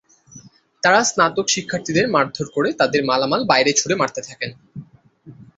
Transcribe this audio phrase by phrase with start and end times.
[0.83, 4.51] তাঁরা স্নাতক শিক্ষার্থীদের মারধর করে তাঁদের মালামাল বাইরে ছুড়ে মারতে থাকেন।